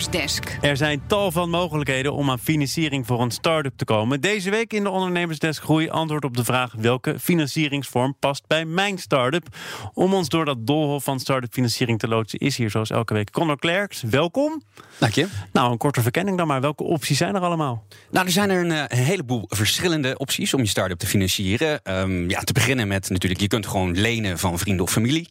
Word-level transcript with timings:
Ondernemersdesk. 0.00 0.58
Er 0.60 0.76
zijn 0.76 1.02
tal 1.06 1.32
van 1.32 1.50
mogelijkheden 1.50 2.12
om 2.12 2.30
aan 2.30 2.38
financiering 2.38 3.06
voor 3.06 3.20
een 3.20 3.30
start-up 3.30 3.76
te 3.76 3.84
komen. 3.84 4.20
Deze 4.20 4.50
week 4.50 4.72
in 4.72 4.82
de 4.82 4.90
Ondernemersdesk 4.90 5.62
Groei 5.62 5.88
antwoord 5.88 6.24
op 6.24 6.36
de 6.36 6.44
vraag 6.44 6.74
welke 6.78 7.18
financieringsvorm 7.18 8.16
past 8.18 8.46
bij 8.46 8.64
mijn 8.64 8.98
start-up. 8.98 9.46
Om 9.94 10.14
ons 10.14 10.28
door 10.28 10.44
dat 10.44 10.66
doolhof 10.66 11.04
van 11.04 11.20
start-up 11.20 11.52
financiering 11.52 11.98
te 11.98 12.08
loodsen 12.08 12.38
is 12.38 12.56
hier 12.56 12.70
zoals 12.70 12.90
elke 12.90 13.14
week 13.14 13.30
Conor 13.30 13.58
Klerks. 13.58 14.02
Welkom. 14.02 14.62
Dank 14.98 15.12
je. 15.12 15.26
Nou, 15.52 15.72
een 15.72 15.78
korte 15.78 16.02
verkenning 16.02 16.36
dan 16.36 16.46
maar. 16.46 16.60
Welke 16.60 16.82
opties 16.82 17.18
zijn 17.18 17.34
er 17.34 17.40
allemaal? 17.40 17.84
Nou, 18.10 18.26
er 18.26 18.32
zijn 18.32 18.50
er 18.50 18.64
een, 18.64 18.72
eh, 18.72 18.98
een 18.98 19.04
heleboel 19.04 19.44
verschillende 19.48 20.18
opties 20.18 20.54
om 20.54 20.60
je 20.60 20.68
start-up 20.68 20.98
te 20.98 21.06
financieren. 21.06 21.82
Ehm, 21.82 22.30
ja, 22.30 22.40
te 22.40 22.52
beginnen 22.52 22.88
met 22.88 23.10
natuurlijk, 23.10 23.40
je 23.40 23.48
kunt 23.48 23.66
gewoon 23.66 24.00
lenen 24.00 24.38
van 24.38 24.58
vrienden 24.58 24.84
of 24.84 24.90
familie. 24.90 25.28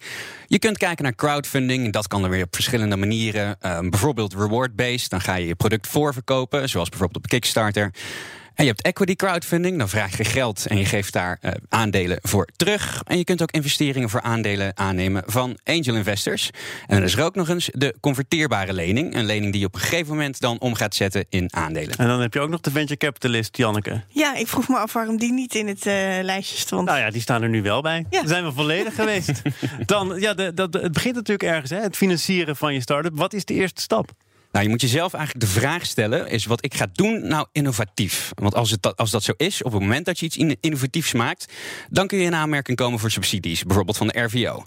Je 0.48 0.60
kunt 0.60 0.78
kijken 0.78 1.04
naar 1.04 1.16
crowdfunding. 1.16 1.94
Dat 1.94 2.08
kan 2.08 2.24
er 2.24 2.30
weer 2.30 2.44
op 2.44 2.56
verschillende 2.56 2.96
manieren. 2.96 3.58
Ehm, 3.60 3.90
bijvoorbeeld 3.90 4.34
reward-based. 4.60 5.10
Dan 5.10 5.22
ga 5.22 5.36
je 5.36 5.48
je 5.48 5.56
product 5.56 5.88
voorverkopen, 5.88 6.70
zoals 6.70 6.90
bijvoorbeeld 6.90 7.24
op 7.24 7.30
Kickstarter. 7.30 7.92
En 8.60 8.66
je 8.66 8.72
hebt 8.72 8.82
equity 8.82 9.16
crowdfunding, 9.16 9.78
dan 9.78 9.90
vraag 9.90 10.18
je 10.18 10.24
geld 10.24 10.66
en 10.68 10.78
je 10.78 10.86
geeft 10.86 11.14
daar 11.14 11.38
uh, 11.42 11.52
aandelen 11.70 12.20
voor 12.22 12.48
terug. 12.56 13.02
En 13.06 13.18
je 13.18 13.24
kunt 13.24 13.42
ook 13.42 13.52
investeringen 13.52 14.10
voor 14.10 14.22
aandelen 14.22 14.78
aannemen 14.78 15.24
van 15.26 15.58
angel 15.64 15.96
investors. 15.96 16.50
En 16.88 16.96
dan 16.96 17.06
is 17.06 17.16
er 17.16 17.24
ook 17.24 17.36
nog 17.36 17.50
eens 17.50 17.70
de 17.72 17.96
converteerbare 18.00 18.74
lening. 18.74 19.16
Een 19.16 19.26
lening 19.26 19.52
die 19.52 19.62
je 19.62 19.68
op 19.68 19.76
een 19.76 19.82
gegeven 19.82 20.08
moment 20.08 20.40
dan 20.40 20.60
om 20.60 20.76
gaat 20.76 20.96
zetten 20.96 21.26
in 21.30 21.54
aandelen. 21.54 21.96
En 21.96 22.08
dan 22.08 22.22
heb 22.22 22.34
je 22.34 22.40
ook 22.40 22.50
nog 22.50 22.60
de 22.60 22.72
venture 22.72 22.98
capitalist, 22.98 23.58
Janneke. 23.58 24.02
Ja, 24.08 24.36
ik 24.36 24.48
vroeg 24.48 24.68
me 24.68 24.78
af 24.78 24.94
waarom 24.94 25.18
die 25.18 25.34
niet 25.34 25.56
in 25.56 25.68
het 25.68 25.86
uh, 25.86 25.94
lijstje 26.22 26.58
stond. 26.58 26.88
Nou 26.88 27.00
ja, 27.00 27.10
die 27.10 27.22
staan 27.22 27.42
er 27.42 27.50
nu 27.50 27.62
wel 27.62 27.82
bij. 27.82 28.06
Ja. 28.10 28.28
Zijn 28.28 28.44
we 28.44 28.52
volledig 28.52 28.96
geweest. 28.96 29.42
Dan, 29.86 30.20
ja, 30.20 30.34
de, 30.34 30.54
de, 30.54 30.68
het 30.72 30.92
begint 30.92 31.16
natuurlijk 31.16 31.50
ergens, 31.50 31.70
hè, 31.70 31.80
het 31.80 31.98
financieren 31.98 32.56
van 32.56 32.74
je 32.74 32.82
start-up. 32.82 33.18
Wat 33.18 33.34
is 33.34 33.46
de 33.46 33.54
eerste 33.54 33.82
stap? 33.82 34.12
Nou, 34.52 34.64
je 34.64 34.70
moet 34.70 34.82
jezelf 34.82 35.14
eigenlijk 35.14 35.46
de 35.46 35.60
vraag 35.60 35.86
stellen: 35.86 36.30
is 36.30 36.46
wat 36.46 36.66
ik 36.66 36.74
ga 36.74 36.88
doen 36.94 37.28
nou 37.28 37.48
innovatief? 37.52 38.32
Want 38.36 38.56
als, 38.56 38.72
het, 38.72 38.98
als 38.98 39.12
dat 39.12 39.24
zo 39.24 39.34
is, 39.38 39.64
op 39.64 39.72
het 39.72 39.82
moment 39.82 40.06
dat 40.06 40.20
je 40.20 40.26
iets 40.26 40.38
innovatiefs 40.60 41.14
maakt, 41.14 41.54
dan 41.90 42.08
kun 42.08 42.18
je 42.18 42.26
in 42.26 42.36
aanmerking 42.36 42.78
komen 42.78 43.00
voor 43.00 43.12
subsidies, 43.12 43.64
bijvoorbeeld 43.64 43.98
van 43.98 44.08
de 44.08 44.22
RVO. 44.22 44.64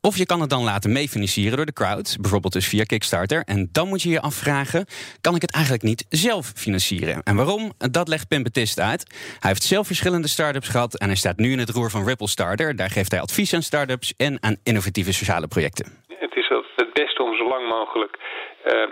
Of 0.00 0.16
je 0.16 0.26
kan 0.26 0.40
het 0.40 0.50
dan 0.50 0.64
laten 0.64 0.92
meefinancieren 0.92 1.56
door 1.56 1.66
de 1.66 1.72
crowd, 1.72 2.16
bijvoorbeeld 2.20 2.52
dus 2.52 2.68
via 2.68 2.84
Kickstarter. 2.84 3.42
En 3.44 3.68
dan 3.72 3.88
moet 3.88 4.02
je 4.02 4.08
je 4.08 4.20
afvragen: 4.20 4.86
kan 5.20 5.34
ik 5.34 5.42
het 5.42 5.52
eigenlijk 5.52 5.84
niet 5.84 6.06
zelf 6.08 6.52
financieren? 6.56 7.22
En 7.22 7.36
waarom? 7.36 7.72
Dat 7.90 8.08
legt 8.08 8.28
Pim 8.28 8.42
Betist 8.42 8.80
uit. 8.80 9.04
Hij 9.38 9.50
heeft 9.50 9.62
zelf 9.62 9.86
verschillende 9.86 10.28
start-ups 10.28 10.68
gehad 10.68 10.98
en 10.98 11.06
hij 11.06 11.16
staat 11.16 11.36
nu 11.36 11.52
in 11.52 11.58
het 11.58 11.70
roer 11.70 11.90
van 11.90 12.06
Ripple 12.06 12.28
Starter. 12.28 12.76
Daar 12.76 12.90
geeft 12.90 13.10
hij 13.10 13.20
advies 13.20 13.54
aan 13.54 13.62
start-ups 13.62 14.14
en 14.16 14.42
aan 14.42 14.56
innovatieve 14.62 15.12
sociale 15.12 15.48
projecten. 15.48 15.86
Het 16.08 16.36
is 16.36 16.48
het 16.76 16.92
beste 16.92 17.22
om 17.22 17.36
zo 17.36 17.48
lang 17.48 17.68
mogelijk 17.68 18.18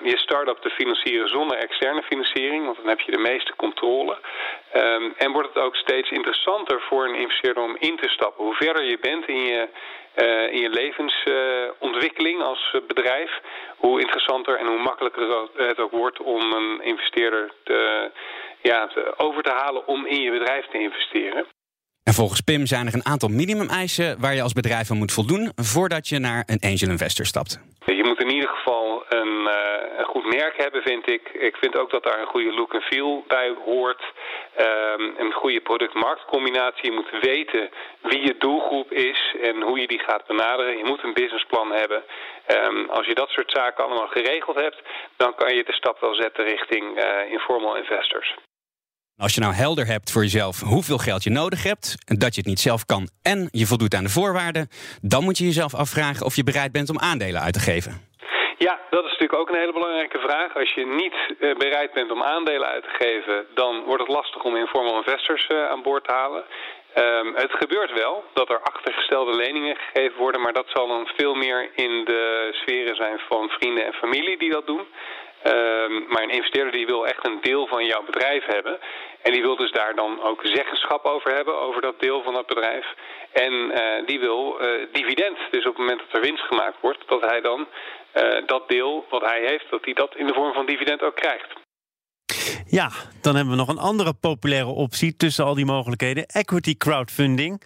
je 0.02 0.18
start-up 0.18 0.58
te 0.58 0.70
financieren 0.70 1.28
zonder 1.28 1.56
externe 1.56 2.02
financiering, 2.02 2.64
want 2.64 2.76
dan 2.76 2.88
heb 2.88 3.00
je 3.00 3.12
de 3.12 3.18
meeste 3.18 3.52
controle. 3.56 4.18
Um, 4.74 5.14
en 5.16 5.32
wordt 5.32 5.54
het 5.54 5.62
ook 5.62 5.76
steeds 5.76 6.10
interessanter 6.10 6.80
voor 6.88 7.08
een 7.08 7.14
investeerder 7.14 7.62
om 7.62 7.76
in 7.78 7.96
te 7.96 8.08
stappen. 8.08 8.44
Hoe 8.44 8.54
verder 8.54 8.84
je 8.84 8.98
bent 8.98 9.28
in 9.28 9.40
je, 9.40 9.68
uh, 10.16 10.52
in 10.52 10.60
je 10.60 10.70
levensontwikkeling 10.70 12.42
als 12.42 12.76
bedrijf, 12.86 13.30
hoe 13.76 14.00
interessanter 14.00 14.58
en 14.58 14.66
hoe 14.66 14.82
makkelijker 14.82 15.48
het 15.56 15.78
ook 15.78 15.90
wordt 15.90 16.20
om 16.20 16.52
een 16.52 16.80
investeerder 16.82 17.50
te, 17.64 18.10
ja, 18.62 18.86
te, 18.86 19.14
over 19.16 19.42
te 19.42 19.50
halen 19.50 19.86
om 19.86 20.06
in 20.06 20.20
je 20.20 20.30
bedrijf 20.30 20.66
te 20.66 20.78
investeren. 20.78 21.46
En 22.02 22.14
volgens 22.14 22.40
Pim 22.40 22.66
zijn 22.66 22.86
er 22.86 22.94
een 22.94 23.06
aantal 23.06 23.28
minimumeisen 23.28 24.20
waar 24.20 24.34
je 24.34 24.42
als 24.42 24.52
bedrijf 24.52 24.90
aan 24.90 24.96
moet 24.96 25.12
voldoen 25.12 25.52
voordat 25.54 26.08
je 26.08 26.18
naar 26.18 26.42
een 26.46 26.60
angel 26.60 26.90
investor 26.90 27.26
stapt. 27.26 27.60
Je 27.86 28.04
moet 28.04 28.15
een, 29.20 29.34
uh, 29.58 29.98
een 29.98 30.04
goed 30.04 30.26
merk 30.38 30.56
hebben, 30.56 30.82
vind 30.82 31.10
ik. 31.10 31.28
Ik 31.28 31.56
vind 31.56 31.76
ook 31.76 31.90
dat 31.90 32.02
daar 32.02 32.20
een 32.20 32.34
goede 32.34 32.52
look 32.52 32.74
en 32.74 32.80
feel 32.80 33.24
bij 33.28 33.54
hoort. 33.64 34.02
Um, 34.60 35.14
een 35.18 35.32
goede 35.32 35.60
product-marktcombinatie. 35.60 36.90
Je 36.90 36.98
moet 36.98 37.20
weten 37.20 37.70
wie 38.02 38.22
je 38.26 38.36
doelgroep 38.38 38.92
is 38.92 39.34
en 39.42 39.62
hoe 39.62 39.80
je 39.80 39.86
die 39.86 40.02
gaat 40.08 40.26
benaderen. 40.26 40.78
Je 40.78 40.84
moet 40.84 41.02
een 41.02 41.14
businessplan 41.14 41.72
hebben. 41.72 42.02
Um, 42.48 42.90
als 42.90 43.06
je 43.06 43.14
dat 43.14 43.28
soort 43.28 43.50
zaken 43.50 43.84
allemaal 43.84 44.08
geregeld 44.08 44.56
hebt, 44.56 44.82
dan 45.16 45.34
kan 45.34 45.54
je 45.54 45.64
de 45.64 45.72
stap 45.72 46.00
wel 46.00 46.14
zetten 46.14 46.44
richting 46.44 46.84
uh, 46.98 47.32
informal 47.32 47.76
investors. 47.76 48.34
Als 49.18 49.34
je 49.34 49.40
nou 49.40 49.54
helder 49.54 49.86
hebt 49.86 50.12
voor 50.12 50.22
jezelf 50.22 50.60
hoeveel 50.60 50.98
geld 50.98 51.22
je 51.22 51.30
nodig 51.30 51.62
hebt, 51.62 51.94
dat 52.18 52.34
je 52.34 52.40
het 52.40 52.50
niet 52.50 52.60
zelf 52.60 52.84
kan 52.84 53.08
en 53.22 53.48
je 53.50 53.66
voldoet 53.66 53.94
aan 53.94 54.04
de 54.04 54.10
voorwaarden, 54.10 54.68
dan 55.02 55.24
moet 55.24 55.38
je 55.38 55.44
jezelf 55.44 55.74
afvragen 55.74 56.26
of 56.26 56.36
je 56.36 56.44
bereid 56.44 56.72
bent 56.72 56.90
om 56.90 56.98
aandelen 56.98 57.40
uit 57.40 57.52
te 57.52 57.60
geven. 57.60 58.06
Ja, 58.58 58.80
dat 58.90 59.04
is 59.04 59.10
natuurlijk 59.10 59.40
ook 59.40 59.48
een 59.48 59.60
hele 59.60 59.72
belangrijke 59.72 60.18
vraag. 60.18 60.56
Als 60.56 60.72
je 60.72 60.86
niet 60.86 61.14
uh, 61.38 61.54
bereid 61.56 61.92
bent 61.92 62.10
om 62.10 62.22
aandelen 62.22 62.68
uit 62.68 62.82
te 62.82 63.04
geven, 63.04 63.46
dan 63.54 63.82
wordt 63.84 64.02
het 64.02 64.12
lastig 64.12 64.44
om 64.44 64.56
informal 64.56 64.96
investors 64.96 65.48
uh, 65.48 65.68
aan 65.68 65.82
boord 65.82 66.04
te 66.04 66.12
halen. 66.12 66.44
Um, 66.98 67.34
het 67.34 67.52
gebeurt 67.52 67.92
wel 67.92 68.24
dat 68.32 68.50
er 68.50 68.60
achtergestelde 68.60 69.36
leningen 69.36 69.76
gegeven 69.76 70.18
worden, 70.18 70.40
maar 70.40 70.52
dat 70.52 70.66
zal 70.68 70.88
dan 70.88 71.08
veel 71.16 71.34
meer 71.34 71.70
in 71.74 72.04
de 72.04 72.48
sferen 72.52 72.96
zijn 72.96 73.18
van 73.28 73.48
vrienden 73.48 73.86
en 73.86 73.92
familie 73.92 74.38
die 74.38 74.50
dat 74.50 74.66
doen. 74.66 74.86
Um, 75.46 76.04
maar 76.08 76.22
een 76.22 76.30
investeerder 76.30 76.72
die 76.72 76.86
wil 76.86 77.06
echt 77.06 77.26
een 77.26 77.38
deel 77.40 77.66
van 77.66 77.84
jouw 77.84 78.02
bedrijf 78.02 78.44
hebben. 78.46 78.78
En 79.22 79.32
die 79.32 79.42
wil 79.42 79.56
dus 79.56 79.70
daar 79.70 79.94
dan 79.94 80.22
ook 80.22 80.40
zeggenschap 80.42 81.04
over 81.04 81.34
hebben, 81.34 81.54
over 81.60 81.80
dat 81.80 82.00
deel 82.00 82.22
van 82.22 82.34
het 82.34 82.46
bedrijf. 82.46 82.86
En 83.32 83.52
uh, 83.52 84.06
die 84.06 84.20
wil 84.20 84.58
uh, 84.60 84.68
dividend. 84.92 85.38
Dus 85.50 85.66
op 85.66 85.76
het 85.76 85.78
moment 85.78 85.98
dat 85.98 86.12
er 86.12 86.20
winst 86.20 86.42
gemaakt 86.42 86.76
wordt, 86.80 87.08
dat 87.08 87.20
hij 87.20 87.40
dan 87.40 87.66
uh, 88.14 88.46
dat 88.46 88.68
deel 88.68 89.06
wat 89.08 89.22
hij 89.22 89.40
heeft, 89.40 89.70
dat 89.70 89.84
hij 89.84 89.94
dat 89.94 90.16
in 90.16 90.26
de 90.26 90.34
vorm 90.34 90.52
van 90.52 90.66
dividend 90.66 91.02
ook 91.02 91.14
krijgt. 91.14 91.55
Ja, 92.66 92.92
dan 93.20 93.34
hebben 93.34 93.52
we 93.52 93.60
nog 93.60 93.68
een 93.68 93.78
andere 93.78 94.12
populaire 94.12 94.68
optie 94.68 95.16
tussen 95.16 95.44
al 95.44 95.54
die 95.54 95.64
mogelijkheden: 95.64 96.26
equity 96.26 96.76
crowdfunding. 96.76 97.62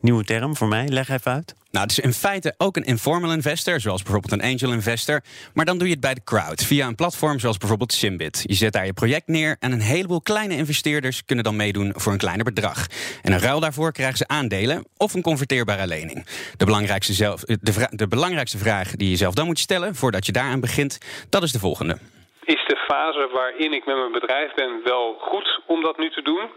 Nieuwe 0.00 0.24
term 0.24 0.56
voor 0.56 0.68
mij, 0.68 0.88
leg 0.88 1.08
even 1.08 1.32
uit. 1.32 1.54
Nou, 1.70 1.86
het 1.86 1.98
is 1.98 2.04
in 2.04 2.12
feite 2.12 2.54
ook 2.58 2.76
een 2.76 2.84
informal 2.84 3.32
investor, 3.32 3.80
zoals 3.80 4.02
bijvoorbeeld 4.02 4.32
een 4.32 4.50
angel 4.50 4.72
investor. 4.72 5.22
Maar 5.54 5.64
dan 5.64 5.78
doe 5.78 5.86
je 5.86 5.92
het 5.92 6.02
bij 6.02 6.14
de 6.14 6.20
crowd, 6.24 6.64
via 6.64 6.86
een 6.86 6.94
platform 6.94 7.38
zoals 7.38 7.56
bijvoorbeeld 7.58 7.92
Simbit. 7.92 8.42
Je 8.46 8.54
zet 8.54 8.72
daar 8.72 8.86
je 8.86 8.92
project 8.92 9.28
neer 9.28 9.56
en 9.60 9.72
een 9.72 9.80
heleboel 9.80 10.20
kleine 10.20 10.56
investeerders 10.56 11.24
kunnen 11.24 11.44
dan 11.44 11.56
meedoen 11.56 11.92
voor 11.96 12.12
een 12.12 12.18
kleiner 12.18 12.44
bedrag. 12.44 12.86
En 13.22 13.32
in 13.32 13.38
ruil 13.38 13.60
daarvoor 13.60 13.92
krijgen 13.92 14.16
ze 14.16 14.28
aandelen 14.28 14.84
of 14.96 15.14
een 15.14 15.22
converteerbare 15.22 15.86
lening. 15.86 16.26
De 16.56 16.64
belangrijkste, 16.64 17.12
zelf, 17.12 17.40
de, 17.40 17.88
de 17.90 18.08
belangrijkste 18.08 18.58
vraag 18.58 18.96
die 18.96 19.10
je 19.10 19.16
zelf 19.16 19.34
dan 19.34 19.46
moet 19.46 19.58
stellen 19.58 19.94
voordat 19.94 20.26
je 20.26 20.32
daaraan 20.32 20.60
begint, 20.60 20.98
dat 21.28 21.42
is 21.42 21.52
de 21.52 21.58
volgende. 21.58 21.98
Is 22.44 22.64
de 22.66 22.76
fase 22.76 23.28
waarin 23.28 23.72
ik 23.72 23.84
met 23.84 23.96
mijn 23.96 24.12
bedrijf 24.12 24.54
ben 24.54 24.82
wel 24.84 25.16
goed 25.18 25.60
om 25.66 25.82
dat 25.82 25.98
nu 25.98 26.10
te 26.10 26.22
doen? 26.22 26.50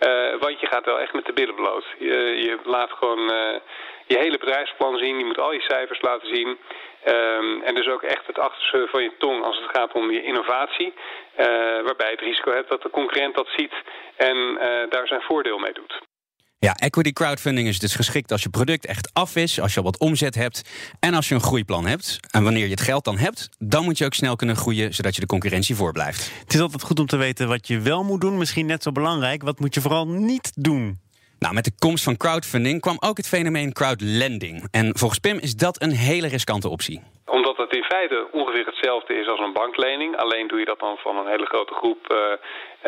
Uh, 0.00 0.40
want 0.40 0.60
je 0.60 0.66
gaat 0.66 0.84
wel 0.84 1.00
echt 1.00 1.12
met 1.12 1.26
de 1.26 1.32
billen 1.32 1.54
bloot. 1.54 1.84
Je, 1.98 2.14
je 2.44 2.58
laat 2.64 2.90
gewoon 2.90 3.18
uh, 3.18 3.58
je 4.06 4.18
hele 4.18 4.38
bedrijfsplan 4.38 4.98
zien. 4.98 5.18
Je 5.18 5.24
moet 5.24 5.38
al 5.38 5.52
je 5.52 5.60
cijfers 5.60 6.00
laten 6.00 6.28
zien. 6.28 6.58
Um, 7.06 7.62
en 7.62 7.74
dus 7.74 7.88
ook 7.88 8.02
echt 8.02 8.26
het 8.26 8.38
achterste 8.38 8.86
van 8.90 9.02
je 9.02 9.12
tong 9.18 9.44
als 9.44 9.56
het 9.56 9.76
gaat 9.76 9.92
om 9.92 10.10
je 10.10 10.22
innovatie. 10.22 10.94
Uh, 11.38 11.46
waarbij 11.82 12.10
het 12.10 12.20
risico 12.20 12.52
hebt 12.52 12.68
dat 12.68 12.82
de 12.82 12.90
concurrent 12.90 13.34
dat 13.34 13.48
ziet 13.56 13.72
en 14.16 14.58
daar 14.88 15.06
zijn 15.06 15.22
voordeel 15.22 15.58
mee 15.58 15.72
doet. 15.72 16.00
Ja, 16.64 16.74
equity 16.74 17.12
crowdfunding 17.12 17.68
is 17.68 17.78
dus 17.78 17.94
geschikt 17.94 18.32
als 18.32 18.42
je 18.42 18.48
product 18.48 18.86
echt 18.86 19.10
af 19.12 19.36
is, 19.36 19.60
als 19.60 19.72
je 19.72 19.78
al 19.78 19.84
wat 19.84 19.98
omzet 19.98 20.34
hebt 20.34 20.62
en 21.00 21.14
als 21.14 21.28
je 21.28 21.34
een 21.34 21.40
groeiplan 21.40 21.86
hebt. 21.86 22.20
En 22.30 22.42
wanneer 22.42 22.64
je 22.64 22.70
het 22.70 22.80
geld 22.80 23.04
dan 23.04 23.16
hebt, 23.16 23.48
dan 23.58 23.84
moet 23.84 23.98
je 23.98 24.04
ook 24.04 24.14
snel 24.14 24.36
kunnen 24.36 24.56
groeien, 24.56 24.94
zodat 24.94 25.14
je 25.14 25.20
de 25.20 25.26
concurrentie 25.26 25.74
voorblijft. 25.74 26.30
Het 26.44 26.54
is 26.54 26.60
altijd 26.60 26.82
goed 26.82 27.00
om 27.00 27.06
te 27.06 27.16
weten 27.16 27.48
wat 27.48 27.66
je 27.66 27.80
wel 27.80 28.04
moet 28.04 28.20
doen, 28.20 28.38
misschien 28.38 28.66
net 28.66 28.82
zo 28.82 28.92
belangrijk. 28.92 29.42
Wat 29.42 29.60
moet 29.60 29.74
je 29.74 29.80
vooral 29.80 30.08
niet 30.08 30.52
doen? 30.54 30.98
Nou, 31.38 31.54
met 31.54 31.64
de 31.64 31.72
komst 31.78 32.04
van 32.04 32.16
crowdfunding 32.16 32.80
kwam 32.80 32.96
ook 33.00 33.16
het 33.16 33.28
fenomeen 33.28 33.72
crowdlending. 33.72 34.68
En 34.70 34.98
volgens 34.98 35.20
Pim 35.20 35.38
is 35.38 35.54
dat 35.56 35.82
een 35.82 35.90
hele 35.90 36.28
riskante 36.28 36.68
optie. 36.68 37.02
Omdat 37.26 37.56
het 37.56 37.72
in 37.76 37.84
feite 37.84 38.26
ongeveer 38.32 38.66
hetzelfde 38.66 39.14
is 39.14 39.28
als 39.28 39.40
een 39.40 39.52
banklening. 39.52 40.16
Alleen 40.16 40.48
doe 40.48 40.58
je 40.58 40.64
dat 40.64 40.78
dan 40.78 40.96
van 40.96 41.16
een 41.16 41.26
hele 41.26 41.46
grote 41.46 41.74
groep 41.74 42.00
uh, 42.12 42.18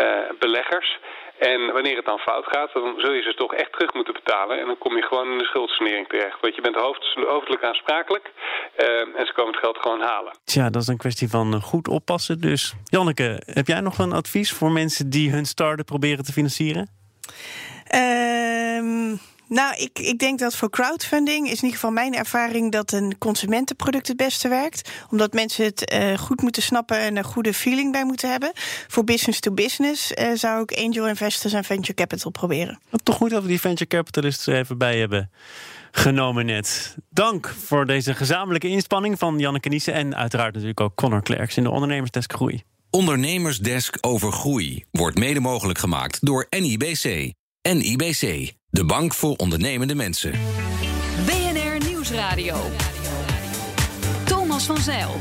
uh, 0.05 0.39
beleggers. 0.39 0.99
En 1.39 1.73
wanneer 1.73 1.97
het 1.97 2.05
dan 2.05 2.19
fout 2.19 2.47
gaat, 2.47 2.73
dan 2.73 2.95
zul 2.97 3.13
je 3.13 3.23
ze 3.23 3.35
toch 3.35 3.55
echt 3.55 3.73
terug 3.73 3.95
moeten 3.95 4.15
betalen. 4.15 4.61
En 4.61 4.67
dan 4.67 4.79
kom 4.79 4.97
je 4.97 5.03
gewoon 5.03 5.33
in 5.33 5.39
de 5.39 5.45
schuldsanering 5.45 6.09
terecht. 6.09 6.41
Want 6.41 6.55
je 6.55 6.61
bent 6.61 6.77
hoofdelijk 7.27 7.65
aansprakelijk. 7.65 8.33
Uh, 8.79 9.19
en 9.19 9.27
ze 9.27 9.33
komen 9.35 9.53
het 9.53 9.63
geld 9.63 9.79
gewoon 9.79 10.01
halen. 10.01 10.33
Tja, 10.45 10.71
dat 10.71 10.83
is 10.83 10.89
een 10.89 10.97
kwestie 10.97 11.29
van 11.29 11.61
goed 11.61 11.89
oppassen. 11.89 12.41
Dus 12.41 12.75
Janneke, 12.85 13.43
heb 13.47 13.67
jij 13.67 13.81
nog 13.81 13.99
een 13.99 14.13
advies 14.13 14.53
voor 14.53 14.71
mensen 14.71 15.11
die 15.11 15.31
hun 15.31 15.47
start-up 15.47 15.87
proberen 15.87 16.25
te 16.25 16.33
financieren? 16.33 16.89
Um, 17.95 19.19
Nou, 19.49 19.77
ik, 19.77 19.99
ik 19.99 20.19
denk 20.19 20.39
dat 20.39 20.57
voor 20.57 20.71
crowdfunding 20.71 21.45
is 21.47 21.51
in 21.51 21.55
ieder 21.55 21.71
geval 21.71 21.91
mijn 21.91 22.15
ervaring 22.15 22.73
dat 22.73 22.93
een 22.93 23.19
consumentenproduct 23.19 24.09
het 24.09 24.17
beste 24.17 24.49
werkt. 24.49 24.91
Omdat 25.11 25.33
mensen 25.33 25.65
het 25.65 25.93
uh, 25.95 26.19
goed 26.19 26.43
moeten 26.43 26.63
snappen 26.63 26.99
en 26.99 27.17
een 27.17 27.25
goede 27.25 27.55
feeling 27.55 27.93
bij 27.93 28.05
moeten 28.05 28.31
hebben. 28.31 28.53
Voor 28.89 29.05
business 29.05 29.41
to 29.41 29.53
business 29.53 30.13
uh, 30.13 30.31
zou 30.35 30.63
ik 30.63 30.79
angel 30.79 31.09
investors 31.09 31.53
en 31.53 31.65
venture 31.65 31.95
capital 31.95 32.31
proberen. 32.31 32.81
Toch 33.03 33.17
goed 33.17 33.31
dat 33.31 33.43
we 33.43 33.49
die 33.49 33.61
venture 33.61 33.89
capitalists 33.89 34.47
er 34.47 34.57
even 34.57 34.79
bij 34.79 34.99
hebben 34.99 35.31
genomen 35.91 36.47
net. 36.47 36.97
Dank 37.11 37.55
voor 37.65 37.87
deze 37.87 38.15
gezamenlijke 38.15 38.69
inspanning 38.69 39.19
van 39.19 39.39
Janneke 39.39 39.69
Niesen 39.69 39.93
en 39.93 40.17
uiteraard 40.17 40.53
natuurlijk 40.53 40.81
ook 40.81 40.95
Connor 40.95 41.23
Klerks 41.23 41.57
in 41.57 41.63
de 41.63 41.71
Ondernemersdesk 41.71 42.33
Groei. 42.33 42.63
Ondernemersdesk 42.91 43.99
over 44.01 44.33
groei 44.33 44.85
wordt 44.91 45.19
mede 45.19 45.41
mogelijk 45.41 45.79
gemaakt 45.79 46.19
door 46.27 46.47
NIBC. 46.51 47.33
NIBC, 47.63 48.53
de 48.77 48.85
bank 48.85 49.15
voor 49.15 49.37
ondernemende 49.37 49.95
mensen. 49.95 50.33
BNR 51.27 51.89
Nieuwsradio. 51.89 52.57
Thomas 54.25 54.65
van 54.65 54.79
Zeil. 54.79 55.21